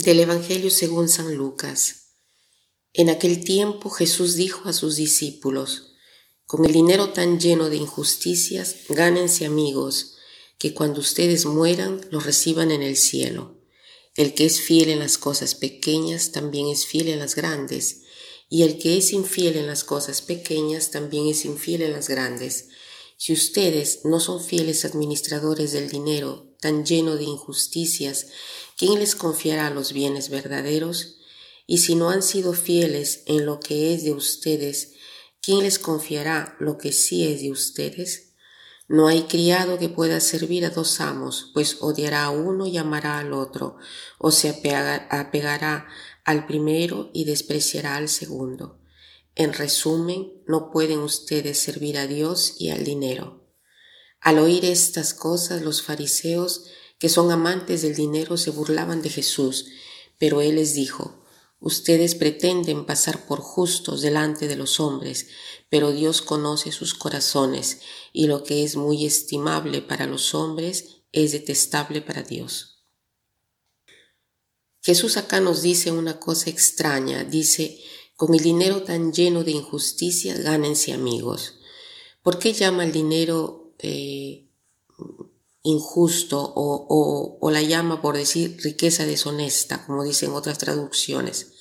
[0.00, 2.14] Del Evangelio según San Lucas.
[2.94, 5.92] En aquel tiempo Jesús dijo a sus discípulos,
[6.46, 10.16] con el dinero tan lleno de injusticias, gánense amigos,
[10.56, 13.58] que cuando ustedes mueran los reciban en el cielo.
[14.16, 18.00] El que es fiel en las cosas pequeñas también es fiel en las grandes,
[18.48, 22.68] y el que es infiel en las cosas pequeñas también es infiel en las grandes.
[23.18, 28.26] Si ustedes no son fieles administradores del dinero tan lleno de injusticias,
[28.76, 31.16] ¿quién les confiará los bienes verdaderos?
[31.66, 34.94] Y si no han sido fieles en lo que es de ustedes,
[35.40, 38.34] ¿quién les confiará lo que sí es de ustedes?
[38.88, 43.20] No hay criado que pueda servir a dos amos, pues odiará a uno y amará
[43.20, 43.76] al otro,
[44.18, 45.86] o se apegará
[46.24, 48.80] al primero y despreciará al segundo.
[49.36, 53.39] En resumen, no pueden ustedes servir a Dios y al dinero.
[54.20, 56.64] Al oír estas cosas, los fariseos,
[56.98, 59.66] que son amantes del dinero, se burlaban de Jesús,
[60.18, 61.20] pero él les dijo,
[61.62, 65.26] Ustedes pretenden pasar por justos delante de los hombres,
[65.68, 67.80] pero Dios conoce sus corazones,
[68.14, 72.86] y lo que es muy estimable para los hombres es detestable para Dios.
[74.82, 77.78] Jesús acá nos dice una cosa extraña, dice,
[78.16, 81.56] con el dinero tan lleno de injusticias, gánense amigos.
[82.22, 84.48] ¿Por qué llama el dinero eh,
[85.62, 91.52] injusto o, la llama, por decir, riqueza deshonesta, como dicen otras traducciones?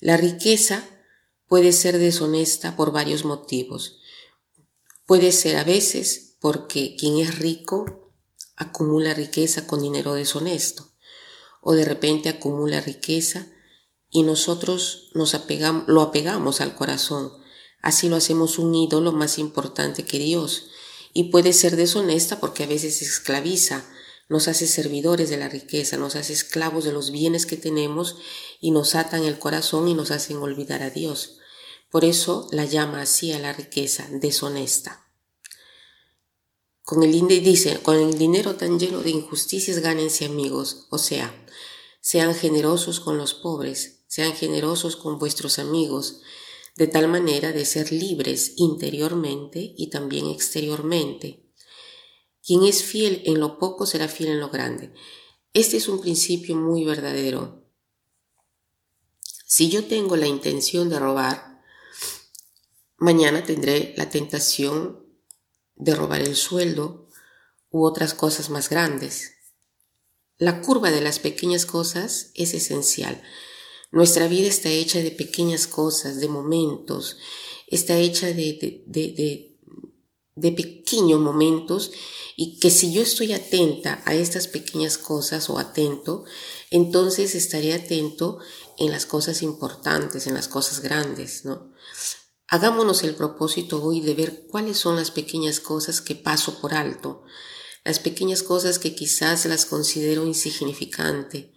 [0.00, 0.84] La riqueza
[1.46, 4.00] puede ser deshonesta por varios motivos.
[5.06, 8.12] Puede ser a veces porque quien es rico
[8.56, 10.92] acumula riqueza con dinero deshonesto
[11.60, 13.46] o de repente acumula riqueza
[14.10, 17.32] y nosotros nos apegamos, lo apegamos al corazón.
[17.80, 20.68] Así lo hacemos un ídolo más importante que Dios.
[21.12, 23.84] Y puede ser deshonesta porque a veces esclaviza,
[24.28, 28.16] nos hace servidores de la riqueza, nos hace esclavos de los bienes que tenemos
[28.60, 31.38] y nos atan el corazón y nos hacen olvidar a Dios.
[31.90, 35.06] Por eso la llama así a la riqueza, deshonesta.
[36.82, 41.32] Con el, dice, con el dinero tan lleno de injusticias gánense amigos, o sea,
[42.00, 46.22] sean generosos con los pobres, sean generosos con vuestros amigos,
[46.76, 51.44] de tal manera de ser libres interiormente y también exteriormente.
[52.44, 54.92] Quien es fiel en lo poco será fiel en lo grande.
[55.52, 57.62] Este es un principio muy verdadero.
[59.46, 61.62] Si yo tengo la intención de robar,
[62.96, 65.04] mañana tendré la tentación
[65.76, 67.08] de robar el sueldo
[67.70, 69.32] u otras cosas más grandes.
[70.38, 73.22] La curva de las pequeñas cosas es esencial.
[73.92, 77.18] Nuestra vida está hecha de pequeñas cosas, de momentos,
[77.66, 79.54] está hecha de, de,
[80.34, 81.92] de, pequeños momentos
[82.34, 86.24] y que si yo estoy atenta a estas pequeñas cosas o atento,
[86.70, 88.38] entonces estaré atento
[88.78, 91.70] en las cosas importantes, en las cosas grandes, ¿no?
[92.48, 97.24] Hagámonos el propósito hoy de ver cuáles son las pequeñas cosas que paso por alto,
[97.84, 101.52] las pequeñas cosas que quizás las considero insignificante,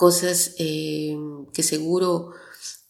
[0.00, 1.14] cosas eh,
[1.52, 2.30] que seguro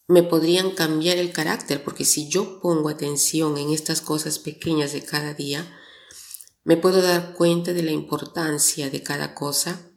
[0.06, 5.02] me podrían cambiar el carácter, porque si yo pongo atención en estas cosas pequeñas de
[5.02, 5.76] cada día,
[6.62, 9.90] me puedo dar cuenta de la importancia de cada cosa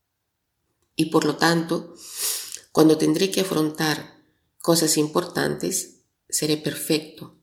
[0.96, 1.94] y por lo tanto,
[2.72, 4.20] cuando tendré que afrontar
[4.58, 7.38] cosas importantes, seré perfecto.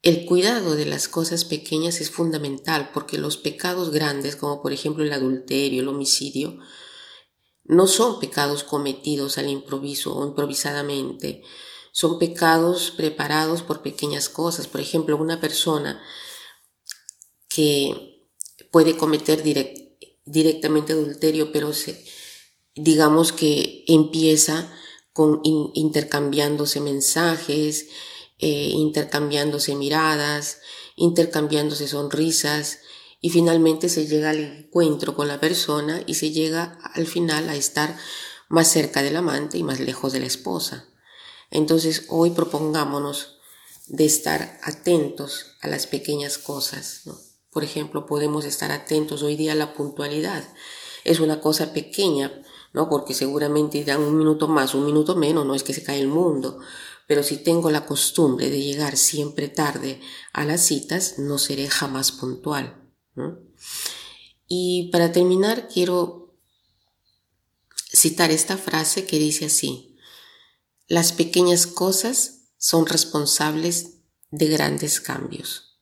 [0.00, 5.02] El cuidado de las cosas pequeñas es fundamental porque los pecados grandes, como por ejemplo
[5.02, 6.60] el adulterio, el homicidio,
[7.68, 11.42] no son pecados cometidos al improviso o improvisadamente,
[11.92, 14.66] son pecados preparados por pequeñas cosas.
[14.66, 16.02] Por ejemplo, una persona
[17.48, 18.26] que
[18.70, 19.42] puede cometer
[20.24, 22.04] directamente adulterio, pero se,
[22.74, 24.72] digamos que empieza
[25.12, 27.88] con intercambiándose mensajes,
[28.38, 30.60] eh, intercambiándose miradas,
[30.96, 32.78] intercambiándose sonrisas,
[33.20, 37.56] y finalmente se llega al encuentro con la persona y se llega al final a
[37.56, 37.96] estar
[38.48, 40.88] más cerca del amante y más lejos de la esposa.
[41.50, 43.38] Entonces hoy propongámonos
[43.86, 47.02] de estar atentos a las pequeñas cosas.
[47.50, 50.44] Por ejemplo, podemos estar atentos hoy día a la puntualidad.
[51.04, 52.42] Es una cosa pequeña,
[52.74, 52.88] ¿no?
[52.90, 56.08] Porque seguramente dan un minuto más, un minuto menos, no es que se cae el
[56.08, 56.60] mundo.
[57.06, 60.00] Pero si tengo la costumbre de llegar siempre tarde
[60.34, 62.87] a las citas, no seré jamás puntual.
[64.46, 66.36] Y para terminar, quiero
[67.92, 69.96] citar esta frase que dice así,
[70.86, 73.98] las pequeñas cosas son responsables
[74.30, 75.78] de grandes cambios.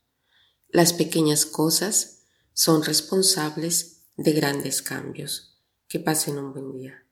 [0.68, 5.60] Las pequeñas cosas son responsables de grandes cambios.
[5.88, 7.05] Que pasen un buen día.